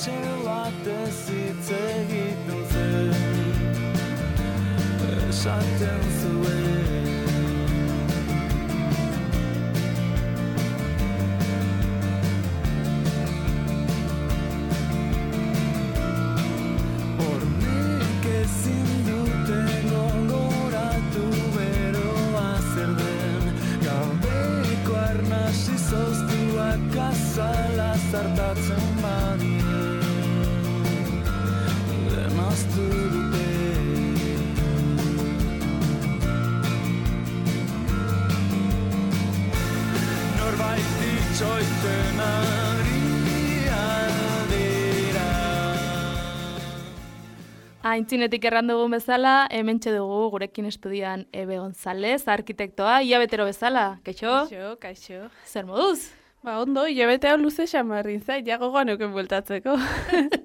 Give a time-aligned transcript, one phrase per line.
[0.00, 2.30] etxe bat ez hitz egiten
[43.80, 45.26] aldera
[47.82, 54.28] Aintzinetik erran dugun bezala, hementxe dugu gurekin estudian Ebe González, arkitektoa, ia betero bezala, keixo,
[54.50, 55.20] Kaixo, kaixo.
[55.48, 56.19] zer moduz?
[56.40, 59.74] Ba, ondo, hilabete hau luze xamarrin zait, ja gogoan euken bueltatzeko.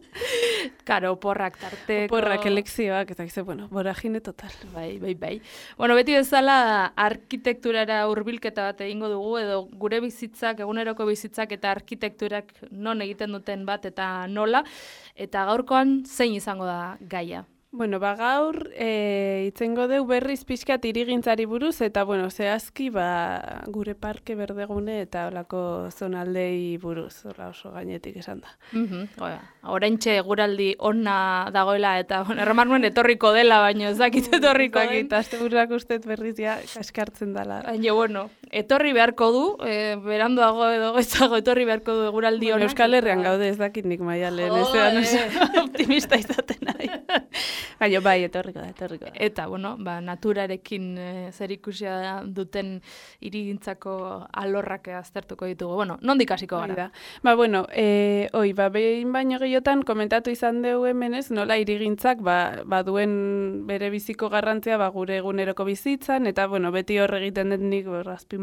[0.90, 2.10] Karo, porrak tarteko.
[2.12, 4.52] Porrak elekzioak, eta gize, bueno, boragine total.
[4.74, 5.34] Bai, bai, bai.
[5.80, 6.58] Bueno, beti bezala
[7.00, 13.64] arkitekturara hurbilketa bat egingo dugu, edo gure bizitzak, eguneroko bizitzak eta arkitekturak non egiten duten
[13.66, 14.66] bat eta nola,
[15.16, 17.46] eta gaurkoan zein izango da gaia.
[17.76, 23.98] Bueno, ba, gaur, e, itzengo deu berriz pixkat irigintzari buruz, eta, bueno, zehazki, ba, gure
[24.00, 28.54] parke berdegune eta olako zonaldei buruz, hola oso gainetik esan da.
[28.72, 29.42] Mhm, goia.
[29.76, 31.18] Oraintxe guraldi ona
[31.52, 35.10] dagoela eta bueno, erramar nuen etorriko dela, baino ez dakit etorriko den.
[35.10, 37.60] Eta azte buruak ustez berriz ja kaskartzen dala.
[37.68, 42.70] Baina, bueno, etorri beharko du, e, beranduago edo goizago etorri beharko du eguraldi ona.
[42.70, 44.86] Euskal Herrian gaude ez dakit nik maialen, ez Joe.
[44.96, 46.88] da, oso optimista izaten nahi.
[47.82, 49.14] Baina bai, etorriko da, etorriko da.
[49.28, 52.78] Eta, bueno, ba, naturarekin e, zer ikusia duten
[53.28, 53.96] irigintzako
[54.32, 55.76] alorrak aztertuko ditugu.
[55.82, 56.88] Bueno, nondik hasiko Hori gara?
[56.88, 57.20] da.
[57.28, 62.64] Ba, bueno, e, oi, ba, behin baino gehiotan komentatu izan dugu hemenez, nola irigintzak ba,
[62.64, 67.92] baduen bere biziko garrantzia ba, gure eguneroko bizitzan, eta, bueno, beti hor egiten dut nik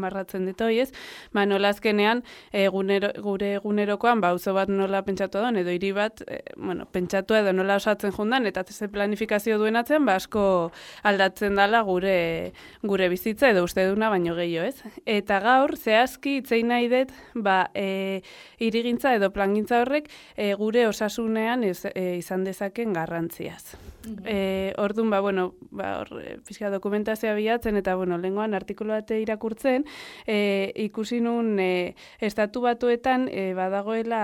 [0.03, 0.91] azpimarratzen dut ez?
[1.33, 6.21] Ba, nola azkenean, egunero, gure egunerokoan, ba, auzo bat nola pentsatu da, edo hiri bat,
[6.27, 10.71] e, bueno, pentsatu edo nola osatzen jundan, eta ze planifikazio duen atzen, ba, asko
[11.03, 14.83] aldatzen dala gure, gure bizitza, edo uste duna baino gehiago, ez?
[15.05, 18.21] Eta gaur, zehazki, itzein nahi dut, ba, e,
[18.59, 23.75] irigintza edo plangintza horrek e, gure osasunean ez, e, izan dezaken garrantziaz.
[24.25, 29.19] E, orduan, ba, bueno, ba, hor, e, pixka dokumentazioa bilatzen, eta, bueno, lenguan artikulu bate
[29.21, 29.85] irakurtzen,
[30.27, 34.23] e, ikusi nun e, estatu batuetan e, badagoela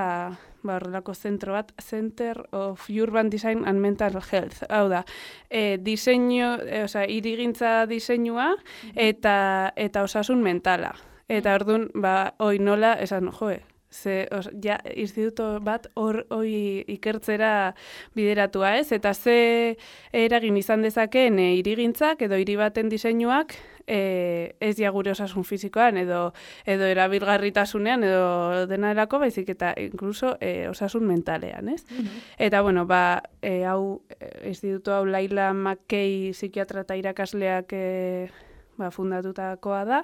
[0.63, 4.63] ba, horrelako zentro bat, Center of Urban Design and Mental Health.
[4.69, 5.05] Hau da,
[5.49, 8.55] e, diseinu, e, osea, irigintza diseinua
[8.95, 10.95] eta, eta osasun mentala.
[11.29, 13.61] Eta orduan, ba, oi nola, esan, joe,
[13.91, 17.73] ze, os, ja, instituto bat hor hoi ikertzera
[18.15, 18.91] bideratua, ez?
[18.91, 19.77] Eta ze
[20.13, 23.55] eragin izan dezakeen e, irigintzak edo hiri baten diseinuak
[23.87, 26.33] e, ez ja gure osasun fisikoan edo
[26.69, 31.83] edo erabilgarritasunean edo dena erako baizik eta incluso e, osasun mentalean, ez?
[32.37, 34.03] Eta bueno, ba, e, hau
[34.45, 38.29] instituto hau Laila McKay psikiatra eta irakasleak e,
[38.79, 40.01] ba, fundatutakoa da.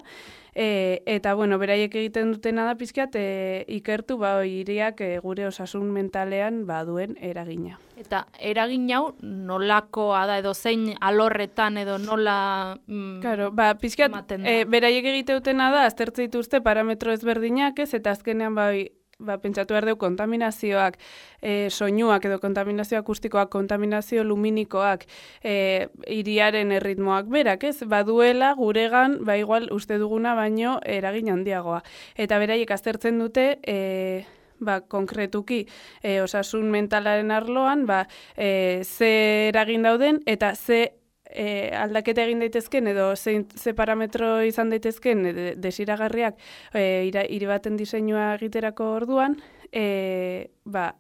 [0.56, 5.90] E, eta, bueno, beraiek egiten dutena da pizkat e, ikertu ba, hiriak e, gure osasun
[5.96, 7.80] mentalean ba, duen eragina.
[8.00, 12.78] Eta eragin hau nolakoa da edo zein alorretan edo nola...
[12.88, 18.16] Mm, Claro, ba, pizkat, e, beraiek egite dutena da, aztertze dituzte parametro ezberdinak ez, eta
[18.16, 20.98] azkenean bai, ba, pentsatu behar dugu kontaminazioak,
[21.42, 25.06] e, soinuak edo kontaminazio akustikoak, kontaminazio luminikoak,
[25.44, 27.78] e, iriaren erritmoak berak, ez?
[27.88, 31.82] Baduela guregan, ba igual uste duguna baino eragin handiagoa.
[32.16, 34.26] Eta beraiek aztertzen dute, e,
[34.60, 35.66] ba, konkretuki
[36.04, 38.06] e, osasun mentalaren arloan, ba,
[38.36, 44.70] e, ze eragin dauden eta ze e, aldaketa egin daitezken edo zein, ze parametro izan
[44.74, 46.38] daitezken e, de, desiragarriak
[46.74, 49.40] e, ira, hiri baten diseinua egiterako orduan,
[49.72, 50.92] e, ba,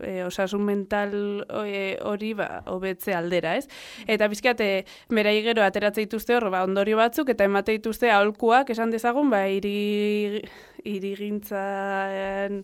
[0.00, 1.14] e, osasun mental
[1.50, 3.68] hori ba, hobetze aldera, ez?
[4.06, 8.70] Eta bizkat, e, berai gero ateratze dituzte hor, ba, ondorio batzuk, eta emate dituzte aholkuak
[8.74, 10.42] esan dezagun, ba, hiri
[10.84, 12.62] irigintzan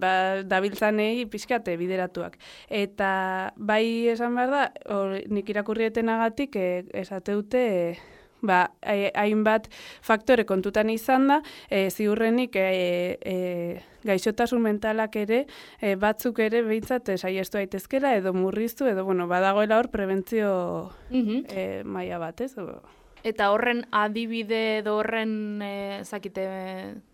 [0.00, 2.36] ba, dabiltzanei pixkate bideratuak.
[2.68, 6.68] Eta bai esan behar da, or, nik irakurrietenagatik e,
[7.04, 8.70] esate dute e, ba,
[9.14, 9.68] hainbat
[10.02, 11.40] faktore kontutan izan da,
[11.70, 13.36] e, ziurrenik e, e,
[14.06, 15.46] gaixotasun mentalak ere,
[15.80, 21.44] e, batzuk ere behintzat saiestu daitezkela edo murriztu, edo bueno, badagoela hor prebentzio Mhm.
[21.50, 22.54] e, maila bat, ez?
[23.26, 25.70] Eta horren adibide edo horren e,
[26.06, 26.44] zakite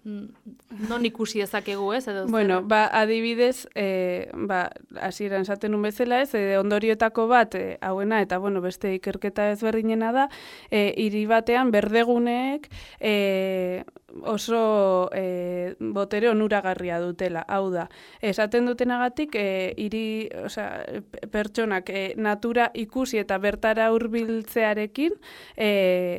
[0.05, 2.27] mm, non ikusi ezakegu ez edo?
[2.29, 4.67] Bueno, ba, adibidez, e, ba,
[5.01, 10.13] hasieran esaten un bezala ez, e, ondoriotako bat, e, hauena, eta bueno, beste ikerketa ezberdinena
[10.13, 10.29] da,
[10.71, 12.69] e, hiri batean berdeguneek
[13.01, 13.85] e,
[14.21, 17.47] oso e, botere onuragarria dutela.
[17.49, 17.87] Hau da,
[18.21, 20.05] esaten dutenagatik, e, hiri,
[20.45, 21.01] osea,
[21.33, 25.17] pertsonak e, natura ikusi eta bertara hurbiltzearekin
[25.57, 25.71] e,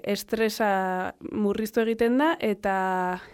[0.04, 2.76] estresa murriztu egiten da eta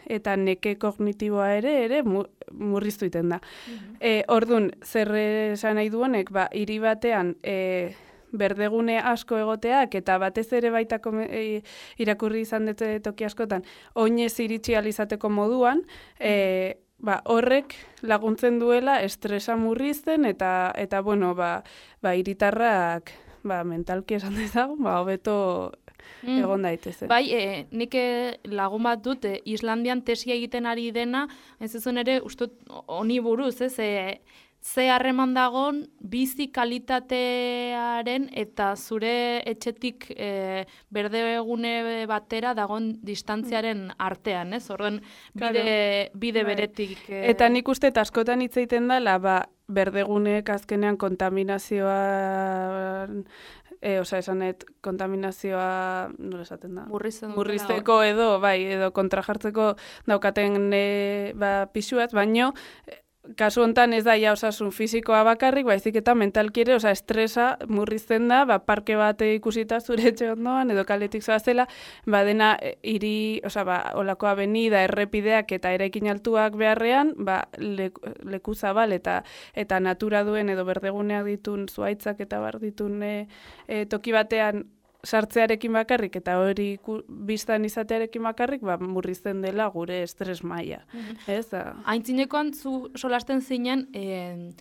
[0.08, 3.42] eta neke kognitiboa ere ere murriztu egiten da.
[3.68, 6.02] Mm ordun, zer esan nahi du
[6.32, 7.94] ba, hiri batean e,
[8.32, 11.00] berdegune asko egoteak eta batez ere baita
[11.30, 11.62] e,
[11.98, 13.64] irakurri izan dute toki askotan
[13.96, 15.84] oinez iritsi alizateko moduan
[16.20, 21.64] e, ba, horrek laguntzen duela estresa murrizten eta eta bueno ba
[22.02, 23.12] ba iritarrak
[23.44, 25.72] ba mentalki esan dezago ba hobeto
[26.24, 26.44] mm.
[26.44, 27.10] egon daitezen.
[27.12, 27.96] Bai, e, nik
[28.50, 31.28] lagun bat dut Islandian tesia egiten ari dena,
[31.60, 32.56] ez ezun ere, ustut,
[32.88, 34.20] honi buruz, ez, e,
[34.62, 44.54] ze harreman dagon bizi kalitatearen eta zure etxetik e, berde egune batera dagon distantziaren artean,
[44.54, 44.66] ez?
[44.70, 45.00] Orden
[45.34, 46.56] bide, bide bai.
[46.56, 46.98] beretik.
[47.08, 47.30] E...
[47.32, 53.08] Eta nik uste askotan hitz egiten dela, ba, berdeguneek azkenean kontaminazioa
[53.82, 56.86] E, osa, esanet, kontaminazioa, nola esaten da?
[56.90, 59.70] Murrizteko edo, bai, edo kontrajartzeko
[60.10, 60.86] daukaten e,
[61.40, 62.52] ba, pixuaz, baino,
[63.38, 68.28] kasu hontan ez da ja osasun fisikoa bakarrik, baizik eta mentalki ere, osa estresa murrizten
[68.32, 71.68] da, ba, parke bate ikusita zure etxe ondoan, edo kaletik zoazela,
[72.06, 78.56] ba, dena e, hiri, osa, ba, olako avenida, errepideak eta erekin altuak beharrean, ba, leku
[78.56, 79.22] zabal eta
[79.54, 83.16] eta natura duen edo berdeguneak ditun zuaitzak eta bar ditun e,
[83.68, 84.66] e, toki batean
[85.04, 86.74] sartzearekin bakarrik eta hori
[87.08, 90.82] biztan izatearekin bakarrik ba, murrizten dela gure estres maila.
[90.94, 91.84] Mm -hmm.
[91.86, 94.52] Aintzinekoan zu solasten zinen e,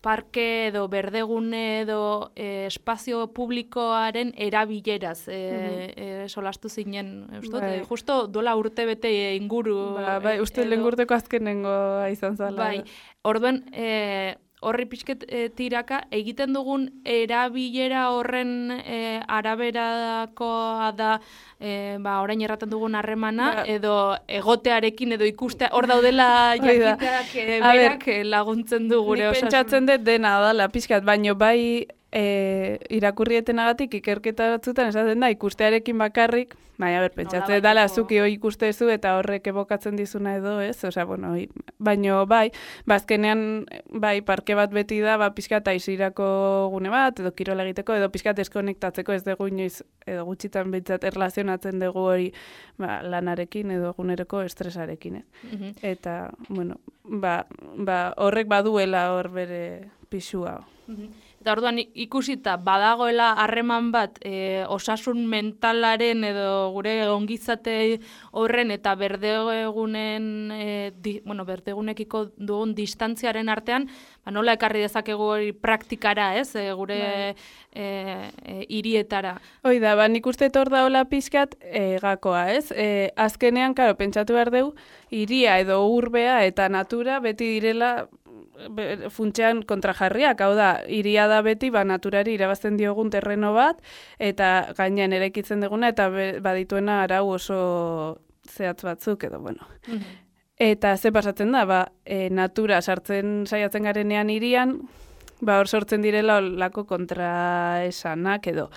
[0.00, 7.28] parke edo berdegune edo e, espazio publikoaren erabileraz e, e, solastu zinen.
[7.42, 7.84] Ustot, bai.
[7.84, 9.94] justo dola urte bete inguru.
[9.94, 10.70] Ba, bai, uste edo...
[10.70, 12.56] lengurteko azkenengo izan zala.
[12.56, 12.84] Bai,
[13.22, 13.64] orduen...
[13.72, 21.12] E, horri pixket e, tiraka, egiten dugun erabilera horren e, araberakoa da
[21.58, 23.64] e, ba, orain erraten dugun harremana, ba.
[23.68, 23.94] edo
[24.28, 26.28] egotearekin edo ikustea, hor daudela
[26.60, 29.48] jakiteak e, berak laguntzen du gure osasun.
[29.48, 36.56] Pentsatzen dut dena da, pixkat, baino bai e, irakurrietenagatik ikerketa batzutan esaten da ikustearekin bakarrik,
[36.80, 40.78] bai, ber, pentsatzen dala zuki hoi ikustezu eta horrek ebokatzen dizuna edo, ez?
[40.84, 41.34] Osea, bueno,
[41.78, 42.50] baino bai,
[42.88, 43.44] bazkenean
[44.02, 46.26] bai parke bat beti da, ba pizka ta isirako
[46.72, 51.78] gune bat edo kirola egiteko edo pizka deskonektatzeko ez dugu inoiz edo gutxitan behintzat erlazionatzen
[51.82, 52.30] dugu hori
[52.80, 55.72] ba, lanarekin edo eguneroko estresarekin, eh?
[55.94, 57.44] Eta, bueno, ba,
[57.76, 59.62] ba, horrek baduela hor bere
[60.10, 60.58] pisua.
[61.40, 67.76] Eta orduan ikusita badagoela harreman bat e, osasun mentalaren edo gure ongizate
[68.36, 70.66] horren eta berdegunen e,
[71.00, 73.88] di, bueno, berdegunekiko dugun distantziaren artean,
[74.20, 77.32] ba, nola ekarri dezakegu hori praktikara, ez, e, gure bai.
[77.72, 77.88] e,
[78.44, 79.38] e, irietara.
[79.64, 82.66] Hoi da, ba, nik uste etor da hola pixkat e, gakoa, ez?
[82.68, 84.74] E, azkenean, karo, pentsatu behar dugu,
[85.08, 88.10] iria edo urbea eta natura beti direla
[89.10, 93.80] funtsean kontrajarriak, hau da, iria da beti, ba, naturari irabazten diogun terreno bat,
[94.18, 96.08] eta gainean erekitzen duguna, eta
[96.42, 97.60] badituena arau oso
[98.48, 99.66] zehatz batzuk, edo, bueno.
[99.86, 100.18] Mhm.
[100.60, 104.82] Eta ze pasatzen da, ba, e, natura sartzen saiatzen garenean irian,
[105.40, 108.68] ba, hor sortzen direla lako kontraesanak, edo.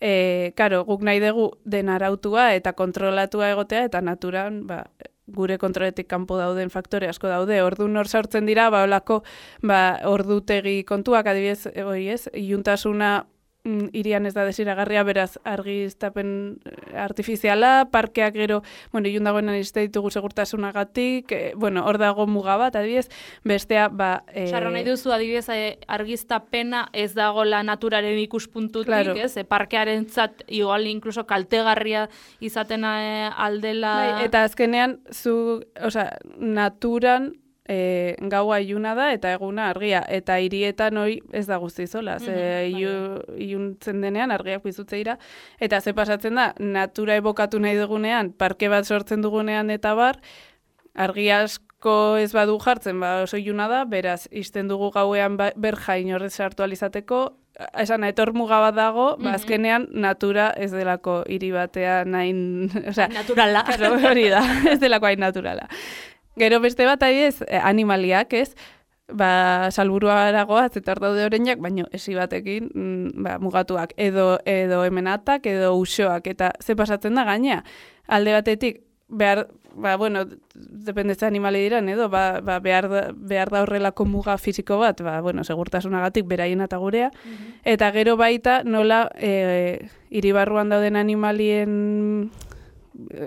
[0.00, 4.86] E, karo, guk nahi dugu den arautua eta kontrolatua egotea, eta naturan, ba,
[5.34, 7.60] gure kontroletik kanpo dauden faktore asko daude.
[7.62, 9.22] Ordu nor sartzen dira, ba holako
[9.62, 13.37] ba ordutegi kontuak adibidez, hori ez, iluntasuna mm,
[13.92, 16.30] irian ez da desiragarria, beraz argiztapen
[16.64, 18.60] eh, artifiziala, parkeak gero,
[18.92, 23.08] bueno, ilun dagoen aniste ditugu segurtasunagatik, e, bueno, hor dago muga bat, adibidez,
[23.44, 24.22] bestea, ba...
[24.32, 24.48] E...
[24.50, 25.46] Sarra nahi duzu, adibidez,
[25.88, 29.16] argiztapena ez dago la naturaren ikuspuntutik, claro.
[29.16, 29.34] ez?
[29.36, 32.08] E, parkearen zat, igual, inkluso kaltegarria
[32.44, 33.94] izaten aldela...
[33.98, 37.32] Bai, eta azkenean, zu, osea, naturan,
[37.68, 42.32] e, gaua iluna da eta eguna argia eta hirietan hori ez da guzti zola ze
[42.72, 45.18] mm iluntzen denean argiak bizutze dira
[45.60, 50.16] eta ze pasatzen da natura ebokatu nahi dugunean parke bat sortzen dugunean eta bar
[50.94, 55.76] argi asko ez badu jartzen ba oso iluna da beraz isten dugu gauean ba, ber
[55.76, 57.36] jain horrez sartu alizateko
[57.74, 59.24] esan etor muga bat dago, Mhm.
[59.24, 63.64] ba, azkenean natura ez delako hiri batean nain, osea, Naturala.
[63.66, 65.66] Claro, hori da, ez delako hain naturala.
[66.38, 68.54] Gero beste bat ez, eh, animaliak, ez?
[69.08, 73.94] Ba, salburua aragoaz, eta hor daude oreinak, baino esi batekin mm, ba, mugatuak.
[73.96, 77.62] Edo, edo hemenatak, edo usoak, eta ze pasatzen da gaina.
[78.06, 83.62] Alde batetik, behar, ba, bueno, dependetze animali diran, edo, ba, ba, behar, da, behar da
[83.64, 87.10] horrelako muga fisiko bat, ba, bueno, segurtasunagatik beraien eta gurea,
[87.64, 92.47] Eta gero baita nola e, iribarruan dauden animalien eh,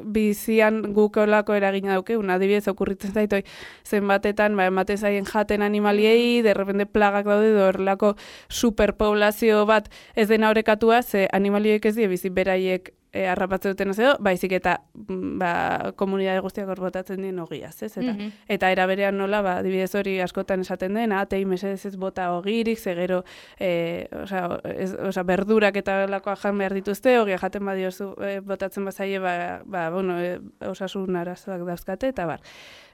[0.04, 3.44] bizian guk olako eragina daukeun, adibidez okurritzen zait hoi
[3.88, 8.16] zenbatetan ba ematen zaien jaten animaliei, de repente plagak daude horrelako
[8.50, 14.00] superpoblazio bat ez dena orekatua, ze animalioek ez die bizi beraiek e, arrapatze duten ez
[14.00, 15.52] edo, baizik eta mm, ba,
[16.00, 17.92] komunidade guztiak hor botatzen dien ogiaz, ez?
[17.98, 18.30] Eta, Mhm.
[18.48, 22.80] eta era berean nola, ba, adibidez hori askotan esaten den, atei mesedez ez bota ogirik,
[22.80, 23.24] ze gero,
[23.60, 28.86] e, osea, ez, osea, berdurak eta lakoa jan behar dituzte, ogia jaten badiozu e, botatzen
[28.86, 30.40] bazaie, ba, ba, bueno, e,
[30.70, 32.40] osasun arazoak dauzkate, eta bar.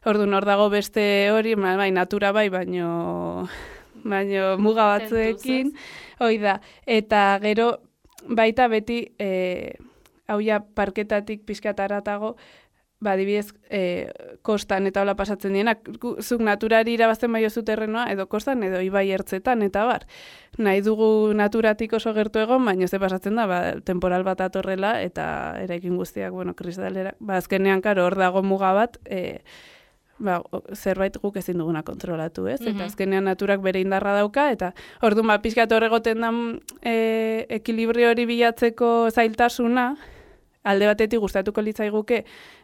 [0.06, 3.48] Orduan hor dago beste hori, ba, bai, natura bai, baino,
[4.04, 5.74] baino muga batzuekin,
[6.20, 6.60] hoi da.
[6.86, 7.82] Eta gero,
[8.28, 9.76] baita beti, e,
[10.28, 12.36] hau ja parketatik pixkat aratago,
[13.00, 14.10] ba, adibidez, e,
[14.42, 19.06] kostan eta hola pasatzen dienak, zuk naturari irabazten bai oso terrenoa, edo kostan, edo ibai
[19.14, 20.08] ertzetan, eta bar.
[20.58, 25.28] Nahi dugu naturatik oso gertu egon, baina ze pasatzen da, ba, temporal bat atorrela, eta
[25.62, 29.40] eraikin guztiak, bueno, kristalera, ba, azkenean, karo, hor dago muga bat, e,
[30.18, 30.42] ba,
[30.74, 32.62] zerbait guk ezin duguna kontrolatu, ez?
[32.62, 32.74] Mhm.
[32.74, 34.74] Eta azkenean naturak bere indarra dauka, eta
[35.06, 36.34] orduan, ba, pixkat horregoten da
[36.82, 39.92] e, ekilibrio hori bilatzeko zailtasuna,
[40.68, 42.24] alde batetik gustatuko litzaiguke,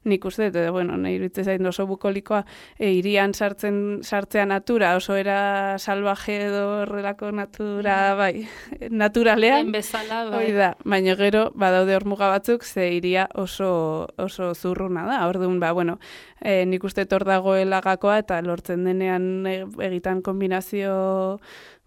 [0.10, 2.44] nik uste, eta, bueno, nahi iruditzen zait oso bukolikoa,
[2.78, 8.46] e, irian sartzen, sartzea natura, oso era salvaje edo horrelako natura, bai,
[9.04, 10.44] naturalean, bezala, bai.
[10.44, 15.24] Hoi da, baina gero, badaude hor muga batzuk, ze iria oso, oso zurruna da.
[15.28, 16.00] Orduan, ba, bueno,
[16.42, 21.40] e, nik uste hor dagoela gakoa eta lortzen denean e, egitan kombinazio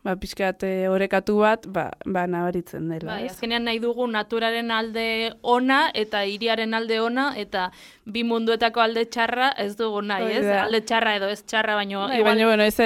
[0.06, 3.16] ba, pixkat e, orekatu bat, ba, ba nabaritzen dela.
[3.16, 5.06] Bai, azkenean nahi dugu naturaren alde
[5.42, 7.68] ona eta hiriaren alde ona eta
[8.06, 10.46] bi munduetako alde txarra ez dugu nahi, ez?
[10.62, 12.76] Alde txarra edo ez txarra, baino Bai, baina, bueno, ez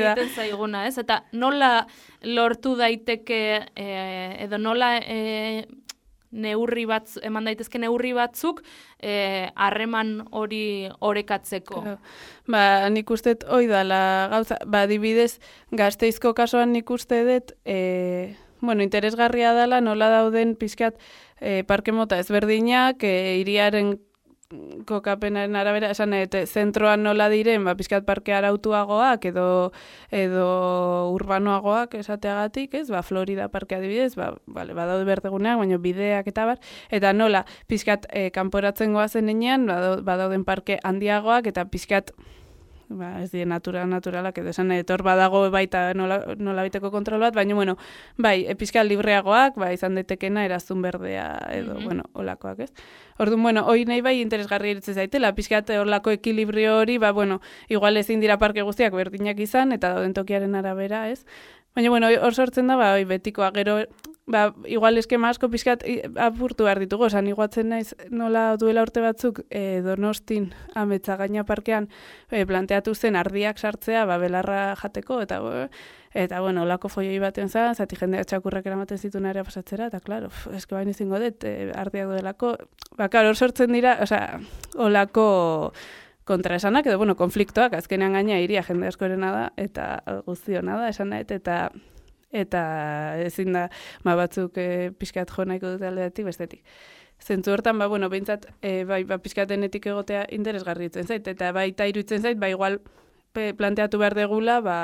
[0.00, 0.14] da.
[0.16, 0.96] egiten zaiguna, ez?
[0.98, 1.72] Eta nola
[2.26, 3.40] lortu daiteke
[3.76, 5.66] eh, edo nola eh,
[6.36, 8.62] neurri batz, eman daitezke neurri batzuk
[9.00, 11.82] eh, harreman hori orekatzeko.
[12.52, 12.62] Ba,
[12.92, 14.00] nik uste dut hoi dala
[14.32, 15.38] gauza, ba, adibidez,
[15.76, 20.98] gazteizko kasuan nik uste dut, e, bueno, interesgarria dela nola dauden pixkat
[21.40, 23.96] e, parke mota ezberdinak, e, iriaren
[24.86, 29.46] kokapenaren arabera, esan et, zentroan nola diren, ba, pixkat parke arautuagoak edo,
[30.14, 30.46] edo
[31.16, 36.62] urbanoagoak esateagatik, ez, ba, Florida parke adibidez, ba, vale, badaude berdeguneak, baina bideak eta bar,
[36.94, 42.14] eta nola, pixkat e, kanporatzen goazen enean, badau- badauden parke handiagoak, eta pixkat
[42.88, 47.34] ba, ez die natura naturalak edo esan etor badago baita nola, nola biteko kontrol bat,
[47.34, 47.76] baina bueno,
[48.16, 51.84] bai, episkal libreagoak, ba, izan daitekena erazun berdea edo, Mhm.
[51.84, 52.72] bueno, olakoak, ez?
[53.18, 57.96] Orduan, bueno, hoi nahi bai interesgarri iritzen zaitela, pixkat olako ekilibrio hori, ba, bueno, igual
[57.96, 61.24] ezin dira parke guztiak berdinak izan, eta dauden tokiaren arabera, ez?
[61.74, 63.82] Baina, bueno, hor sortzen da, ba, betikoa, gero,
[64.26, 65.84] ba, igual eskema asko pixkat
[66.20, 71.88] apurtu behar ditugu, esan iguatzen naiz nola duela urte batzuk e, donostin ametsa gaina parkean
[72.30, 75.40] e, planteatu zen ardiak sartzea, ba, belarra jateko, eta
[76.16, 80.30] eta bueno, olako foioi baten zan, zati jendea txakurrak eramaten zituen area pasatzera, eta klaro,
[80.56, 82.56] eske bain izingo dut, e, ardiak duelako,
[82.98, 84.40] ba, klaro, hor sortzen dira, osea,
[84.74, 85.26] olako
[86.26, 91.30] kontraesanak, edo, bueno, konfliktoak, azkenean gaina iria jende askorena da, eta guztiona da, esan nahet,
[91.30, 91.68] eta
[92.36, 92.62] eta
[93.24, 93.66] ezin da
[94.04, 96.62] ba, batzuk e, pixkat jo nahiko dute aldeatik bestetik.
[97.22, 101.52] Zentzu hortan, ba, bueno, behintzat, e, bai, ba, pixkat denetik egotea interesgarri itzen zait, eta
[101.56, 102.80] baita iruditzen zait, ba, igual
[103.32, 104.78] pe, planteatu behar degula, ba,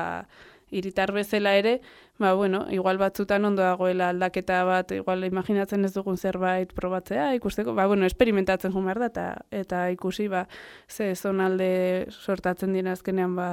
[0.73, 1.81] iritar bezala ere,
[2.19, 7.75] ba, bueno, igual batzutan ondo dagoela aldaketa bat, igual imaginatzen ez dugun zerbait probatzea, ikusteko,
[7.75, 9.25] ba, bueno, experimentatzen joan behar da, eta,
[9.63, 10.45] eta ikusi, ba,
[10.89, 13.49] ze zonalde sortatzen dira azkenean, ba,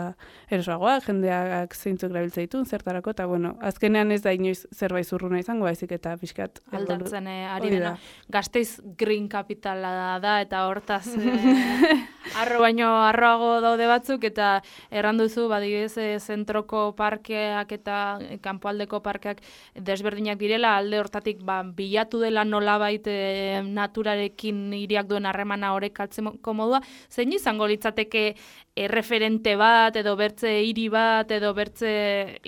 [0.52, 5.66] erosoagoa, jendeak zeintzuk erabiltza ditun, zertarako, eta, bueno, azkenean ez da inoiz zerbait zurruna izango,
[5.66, 6.62] baizik eta pixkat.
[6.72, 7.96] aldatzen eh, ari dena.
[7.96, 7.98] da.
[8.40, 12.06] Gasteiz green capitala da eta hortaz eh,
[12.38, 14.50] Arro baino arroago daude batzuk eta
[14.92, 19.44] erranduzu badibidez e, zentroko parkeak eta e, kanpoaldeko parkeak
[19.90, 26.56] desberdinak direla alde hortatik ba, bilatu dela nolabait e, naturarekin hiriak duen harremana horrek altzeko
[26.58, 26.82] modua.
[27.10, 28.34] Zein izango litzateke
[28.86, 31.92] erreferente bat edo bertze hiri bat edo bertze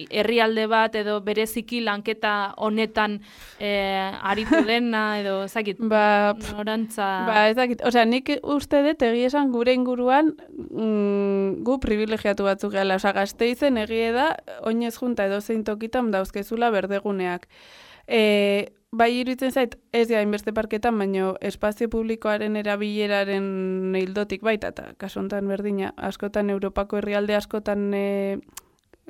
[0.09, 3.19] herrialde bat edo bereziki lanketa honetan
[3.59, 9.51] eh, aritu dena edo ezakit ba, norantza ba ezakit, osea nik uste dut egia esan
[9.55, 14.31] gure inguruan mm, gu privilegiatu batzuk gela, osea gazteizen egie da
[14.67, 17.47] oinez junta edo zein tokitan dauzkezula berdeguneak.
[18.07, 18.21] E,
[18.91, 25.47] bai iruditzen zait, ez ja inbeste parketan, baino espazio publikoaren erabileraren hildotik baita, eta kasontan
[25.47, 28.03] berdina, askotan Europako herrialde askotan e,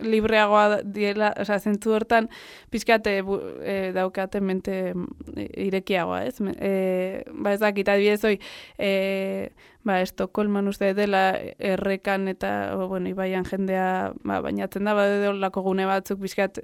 [0.01, 2.29] libreagoa diela, oza, zentzu hortan,
[2.69, 6.37] pizkate e, daukate mente e, irekiagoa, ez?
[6.57, 8.37] E, ba ez dakit, adibidez hoi,
[8.77, 9.49] e,
[9.83, 15.65] ba, Estokolman uste dela errekan eta, o, bueno, ibaian jendea ba, bainatzen da, ba, lako
[15.65, 16.61] gune batzuk pizkat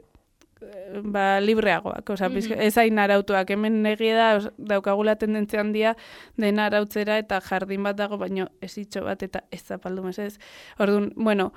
[1.03, 2.61] ba, libreagoak, oza, mm -hmm.
[2.61, 5.95] ez hain arautuak, hemen negie da, daukagula tendentzia handia
[6.37, 10.39] dena arautzera eta jardin bat dago, baino ez itxo bat eta ez zapaldu mesez.
[10.79, 11.53] Orduan, bueno,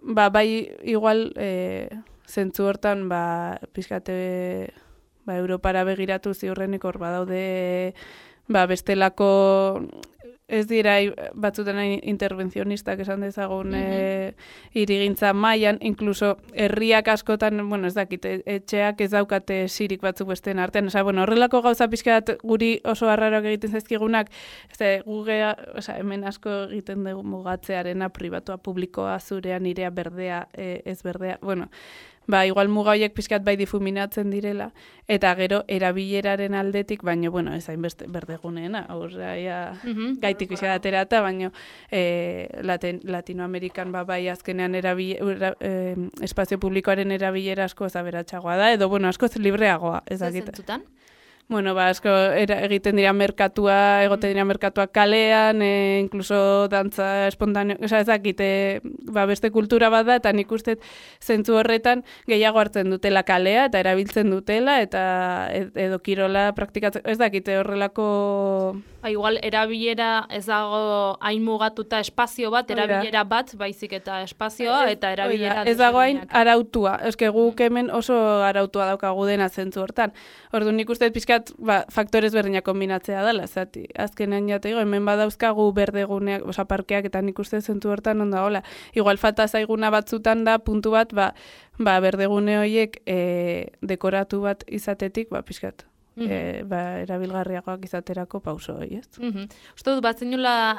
[0.00, 1.88] ba, bai igual e,
[2.26, 4.72] zentzu hortan, ba, pizkate,
[5.24, 7.94] ba, Europara begiratu ziurrenik hor badaude,
[8.48, 9.88] ba, bestelako
[10.48, 10.94] ez dira
[11.36, 14.34] batzutan intervenzionistak esan dezagun mm -hmm.
[14.74, 20.58] irigintza mailan incluso herriak askotan, bueno, ez dakit, e, etxeak ez daukate sirik batzuk besteen
[20.58, 20.86] artean.
[20.86, 24.30] Osea, bueno, horrelako gauza pizkat guri oso arraroak egiten zaizkigunak,
[24.70, 31.02] ez gugea, osea, hemen asko egiten dugu mugatzearena pribatua publikoa zurea nirea berdea, e, ez
[31.02, 31.38] berdea.
[31.42, 31.68] Bueno,
[32.28, 34.68] ba, igual muga horiek pixkat bai difuminatzen direla,
[35.08, 40.20] eta gero erabileraren aldetik, baino, bueno, ez hain berdeguneena, aurra, ja, mm -hmm.
[40.20, 41.50] gaitik pixka datera, eta baino,
[41.90, 45.16] e, Latin, Latinoamerikan ba, bai azkenean erabi,
[45.60, 50.50] e, espazio publikoaren erabilera asko ezaberatxagoa da, edo, bueno, asko libreagoa, ez dakit.
[51.48, 57.78] Bueno, ba, asko era, egiten dira merkatua, egoten dira merkatua kalean, e, incluso dantza espontaneo,
[57.80, 60.76] oza, ezakite, ba, beste kultura bat da, eta nik uste
[61.24, 65.00] zentzu horretan gehiago hartzen dutela kalea, eta erabiltzen dutela, eta
[65.56, 68.10] edo kirola praktikatzen, ez dakite horrelako...
[69.08, 75.14] Ba, igual, erabilera ez dago hain mugatuta espazio bat, erabilera bat, baizik eta espazioa, eta
[75.14, 75.62] erabilera...
[75.64, 80.12] Ez dago hain arautua, ez guk hemen oso arautua daukagu dena zentzu hortan.
[80.52, 86.44] Ordu nik uste pizka ba, faktorez berdinak kombinatzea dela, zati, azkenean jatego, hemen badauzkagu berdeguneak,
[86.44, 90.92] osa parkeak, eta nik uste zentu hortan onda, hola, igual falta zaiguna batzutan da, puntu
[90.92, 91.32] bat, ba,
[91.78, 95.88] ba berdegune horiek e, dekoratu bat izatetik, ba, pixkat,
[96.26, 99.08] e, ba, erabilgarriagoak izaterako pauso hori, ez?
[99.18, 99.48] Mm -hmm.
[99.76, 100.18] Uste dut, bat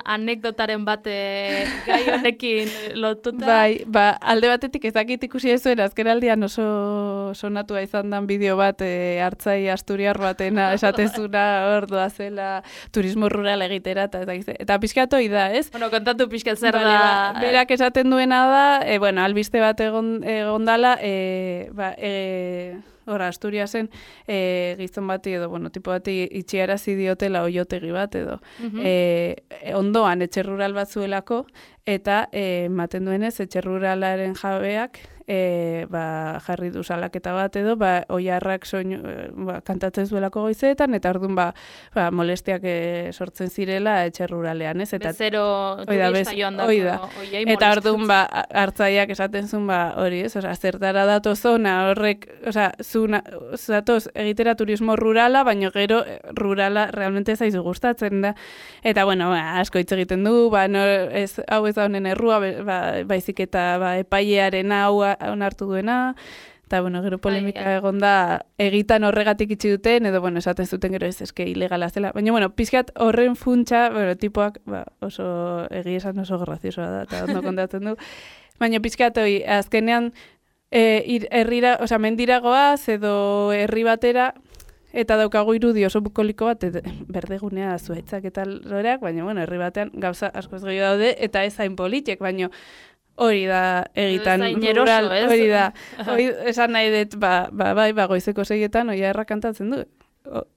[0.06, 1.04] anekdotaren bat
[1.88, 3.46] gai honekin lotuta?
[3.46, 8.82] Bai, ba, alde batetik ezakit ikusi ez zuen, azken oso sonatua izan dan bideo bat
[8.82, 11.46] e, hartzai asturiar batena esatezuna
[11.78, 15.70] ordua zela turismo rural egitera, eta, eta, eta pixkatoi da, ez?
[15.72, 16.84] Bueno, kontatu pixkat zer da.
[16.84, 22.78] Ba, berak esaten duena da, e, bueno, albiste bat egon, egon dala, e, ba, e,
[23.10, 23.90] Hora, Asturiasen
[24.28, 28.40] e, gizon bati edo, bueno, tipo bati itxiarazi diotela oiotegi bat edo.
[28.60, 28.88] Mm
[29.76, 31.44] ondoan, etxe rural bat zuelako,
[31.86, 37.92] eta e, maten duenez, etxe ruralaren jabeak e, ba, jarri du salaketa bat edo, ba,
[38.10, 41.46] oiarrak soinu, e, ba, kantatzen zuelako goizetan, eta orduan ba,
[41.94, 42.78] ba, molestiak e,
[43.14, 44.90] sortzen zirela etxe ruralean, ez?
[44.98, 45.44] Eta, Bezero
[45.86, 47.10] turista joan dako,
[47.54, 48.20] Eta orduan ba,
[48.64, 50.34] hartzaiak esaten zuen ba, hori, ez?
[50.40, 53.22] Osa, zertara dato zona, horrek, osa, zuna,
[53.56, 58.34] zatoz, egitera turismo rurala, baino gero eh, rurala realmente zaizu gustatzen da.
[58.82, 60.82] Eta, bueno, ba, asko hitz egiten du, ba, no,
[61.14, 66.16] ez, hau ez da honen errua, ba, baizik eta ba, epailearen hau onartu duena,
[66.70, 70.94] eta, bueno, gero polemika bai, egon da, egitan horregatik itxi duten, edo, bueno, esaten zuten
[70.94, 72.12] gero ez eske ilegala zela.
[72.14, 77.24] Baina, bueno, pizkat horren funtsa, bueno, tipoak, ba, oso, egi esan oso graziosoa da, eta
[77.26, 77.96] ondo kontatzen du.
[78.62, 80.12] Baina, pizkat, oi, azkenean,
[80.70, 83.16] e, ir, errira, oza, mendiragoaz, edo
[83.56, 84.34] herri batera,
[84.94, 89.90] eta daukagu irudi oso bukoliko bat, et, berdegunea zuaitzak eta loreak, baina, bueno, herri batean
[89.94, 92.50] gauza asko ez gehiago daude, eta ez hain politek, baina,
[93.20, 93.62] hori da
[93.94, 94.44] egitan
[94.76, 95.70] rural, hori da.
[96.08, 99.84] Hori esan nahi dut, ba, ba, bai, ba, goizeko seietan, hori erra kantatzen du.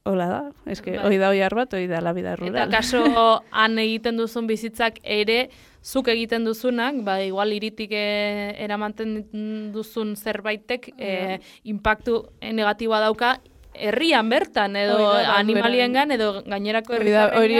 [0.04, 1.04] Hola da, eske, bai.
[1.06, 2.56] hori da hori bat, hori da la vida rural.
[2.56, 3.04] Eta kaso,
[3.50, 5.46] han egiten duzun bizitzak ere,
[5.82, 11.38] zuk egiten duzunak, ba, igual iritik eramanten duzun zerbaitek, e,
[11.72, 13.36] impactu negatiboa dauka,
[13.74, 17.56] herrian bertan, edo Hori da, animaliengan, edo gainerako da, hori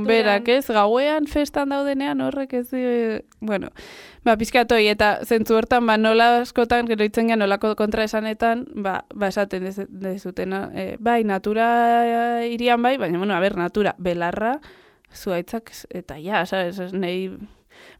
[0.00, 0.06] naturan.
[0.08, 0.66] berak, ez?
[0.68, 2.68] Gauean festan daudenean horrek ez
[3.40, 3.68] bueno,
[4.24, 9.04] ba, pizkatoi, eta zentzu hortan, ba, nola askotan, gero itzen gehan, nolako kontra esanetan, ba,
[9.14, 14.60] ba esaten dez- dezutena, e, bai, natura irian bai, baina, bueno, a ber, natura, belarra,
[15.14, 17.30] zuaitzak, eta ja, sabes, nahi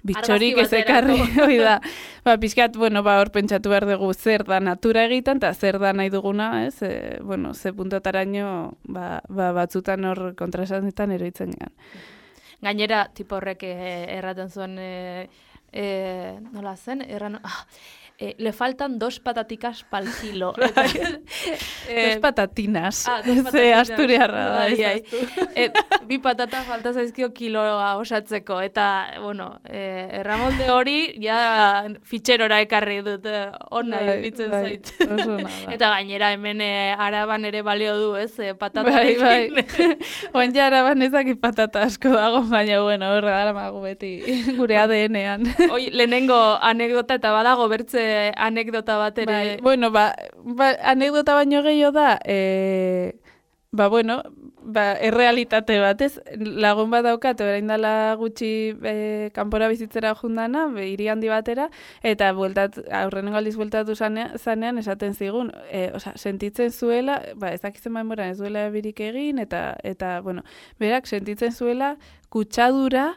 [0.05, 1.79] bitxorik ez ekarri, hori da.
[2.25, 5.93] Ba, pizkat, bueno, ba, hor pentsatu behar dugu zer da natura egiten, eta zer da
[5.93, 6.83] nahi duguna, ez?
[6.83, 11.75] E, bueno, ze puntotaraino, ba, ba, batzutan hor kontrasanetan eroitzen gehan.
[12.65, 15.29] Gainera, tipo horrek eh, erraten zuen, eh,
[15.73, 17.65] eh, nola zen, erran, ah,
[18.19, 20.53] eh, le faltan dos patatikas pal kilo.
[21.85, 23.07] Dos patatinas.
[23.09, 23.91] ah, dos Ze patatinas.
[23.91, 24.57] asturiarra da.
[24.59, 24.85] Bai, bai.
[24.85, 25.51] ahaztu.
[25.55, 25.73] Et,
[26.09, 28.61] bi patata falta zaizkio kiloa osatzeko.
[28.65, 28.87] Eta,
[29.23, 34.93] bueno, eh, erramolde hori, ja fitxerora ekarri dut, eh, ona Bai, bai, zait.
[35.05, 35.51] ona da.
[35.75, 39.21] Eta gainera hemen eh, araban ere balio du, ez, eh, Bai, patatarekin.
[39.21, 39.97] bai.
[40.35, 44.15] Oan jara banezak patata asko dago, baina, bueno, horre dara magu beti
[44.57, 45.45] gure ADN-ean.
[45.71, 48.04] Oi, lehenengo anekdota eta badago bertze
[48.37, 49.33] anekdota bat ere.
[49.33, 50.13] Bai, bueno, ba,
[50.45, 53.15] ba, anekdota baino gehiago da, e,
[53.75, 54.23] ba, bueno,
[54.65, 56.21] ba, errealitate bat, ez?
[56.39, 58.51] Lagun bat daukat, orain dela gutxi
[58.87, 58.95] e,
[59.37, 61.69] kanpora bizitzera jundana, be, hiri handi batera,
[62.03, 67.63] eta bueltat, aurrenengo aldiz bueltatu zanean, zanean esaten zigun, e, osea, sentitzen zuela, ba, ez
[67.65, 70.47] dakitzen denboran ez duela birik egin, eta, eta, bueno,
[70.81, 71.97] berak sentitzen zuela
[72.35, 73.13] kutsadura,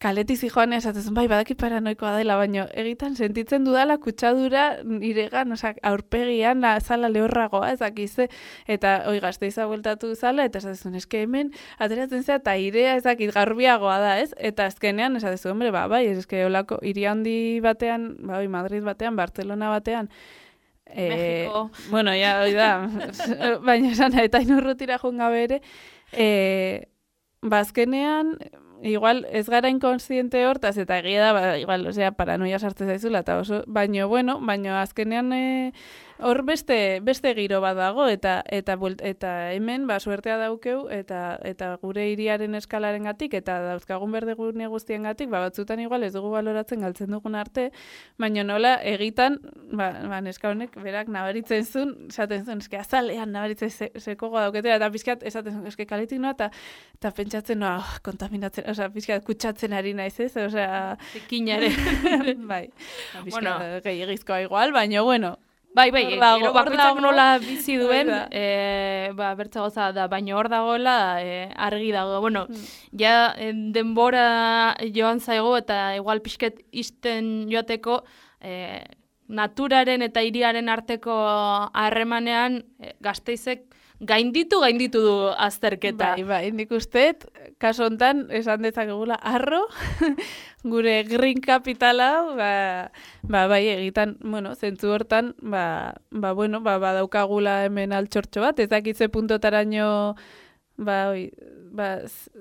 [0.00, 4.62] kaleti zijoan esaten zuen, bai, badaki paranoikoa dela, baino egitan sentitzen dudala kutsadura
[5.04, 8.30] iregan, osea, aurpegian, azala lehorragoa, ezakize,
[8.66, 13.34] eta oi gazteiza bueltatu zala, eta esaten zuen, eske hemen, ateratzen zea, eta irea ezakit
[13.36, 14.30] garbiagoa da, ez?
[14.38, 18.86] Eta azkenean, esaten zuen, hombre, ba, bai, eske olako, hiri handi batean, ba, oi, Madrid
[18.86, 20.08] batean, Barcelona batean,
[20.92, 21.70] Eh, Mexiko.
[21.90, 22.70] bueno, ja, hoi da,
[23.68, 25.60] baina esan, eta inurrutira joan gabe ere,
[26.10, 26.88] eh,
[27.42, 28.32] bazkenean,
[28.82, 33.38] igual ez gara inkonsiente hortaz, eta egia da, ba, igual, osea, paranoia sartzen zaizula, eta
[33.38, 35.72] oso, baino, bueno, baino azkenean eh,
[36.22, 38.76] hor beste, beste giro bat dago, eta eta
[39.08, 44.66] eta hemen, ba, suertea daukeu, eta eta gure hiriaren eskalaren gatik, eta dauzkagun berde gune
[44.68, 47.70] guztien gatik, ba, batzutan igual ez dugu baloratzen galtzen dugun arte,
[48.18, 49.40] baina nola egitan,
[49.72, 54.76] ba, ba neska honek berak nabaritzen zuen, esaten zuen, eske azalean nabaritzen ze, sekogoa dauketela,
[54.76, 56.50] eta pizkat esaten zuen, eske kaletik noa, eta,
[56.98, 61.70] eta pentsatzen noa, oh, kontaminatzen, osea, pizkat kutsatzen ari naiz ez, osea, Zikinare.
[62.50, 62.66] bai,
[63.14, 63.58] ba, Bueno.
[63.84, 65.36] gehiagizkoa igual, baina bueno,
[65.72, 71.22] Bai, bai, gero bakoitzak nola bizi duen, e, ba, bertza goza da, baina hor dagoela
[71.22, 72.20] e, argi dago.
[72.20, 72.64] Bueno, Hmm.
[72.98, 78.02] ja e, denbora joan zaigo eta igual pixket isten joateko
[78.42, 78.82] e,
[79.28, 81.14] naturaren eta hiriaren arteko
[81.72, 83.62] harremanean e, gazteizek
[84.00, 86.14] gainditu gainditu du azterketa.
[86.16, 87.26] Bai, bai, nik usteet,
[87.60, 89.66] kaso hontan, esan dezakegula, arro,
[90.64, 92.52] gure green capitala, ba,
[93.22, 98.70] ba, bai, egitan, bueno, zentzu hortan, ba, ba, bueno, ba, badaukagula hemen altxortxo bat, ez
[98.72, 100.16] dakitze puntotaraino,
[100.80, 101.28] ba, oi,
[101.76, 101.90] ba,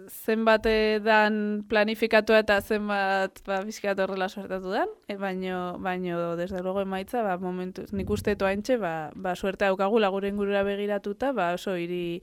[0.08, 0.64] zenbat
[1.04, 7.28] dan planifikatua eta zenbat, ba, bizkat horrela suertatu dan, e, baino, baino, desde luego emaitza,
[7.28, 12.22] ba, momentuz, nik uste toaintxe, ba, ba, suerte daukagula gure ingurura begiratuta, ba, oso hiri,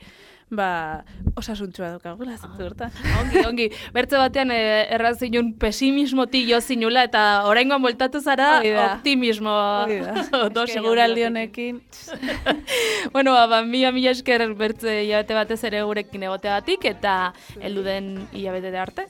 [0.51, 1.03] ba,
[1.35, 2.93] osasuntxua daukagula, zentzu hortan.
[3.21, 3.67] Ongi, ongi.
[3.95, 4.59] Bertze batean e,
[4.95, 8.85] errazinun pesimismotik jo zinula eta oraingoan bueltatu zara Hori da.
[8.95, 10.49] optimismo Hori da.
[10.55, 11.81] dosi Seguraldi handiarekin.
[11.83, 17.17] honekin, bueno, ba, ba, mila mila esker bertze hilabete batez ere gurekin egoteagatik eta
[17.61, 19.09] heldu den hilabete arte.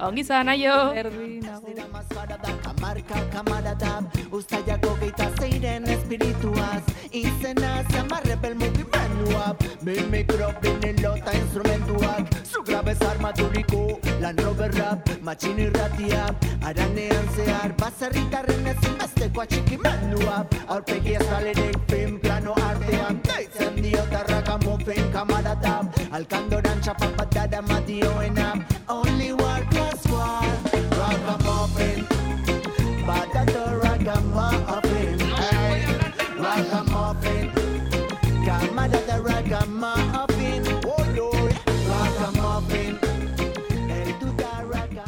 [0.00, 0.94] Ongi zan, aio!
[0.96, 1.68] erdi, nago.
[5.40, 6.82] Zeiren espirituaz.
[7.12, 12.32] Izena zamarrepel mugimendua Mi mikro vinilota instrumentuak.
[12.44, 16.26] Zu grabez armaturiko Lan roberrap, matxin irratia.
[16.64, 25.80] Aranean zehar, baserritarren ezinbesteko atxikimendua Aurpegi ezalerik fin plano artean Deitzen diotarraka mufin kamarada
[26.12, 28.52] Alkandoran txapapatada madioena
[28.90, 30.42] only one plus war.
[30.98, 32.06] Ragamuffin,
[33.06, 34.89] but that's a ragamuffin.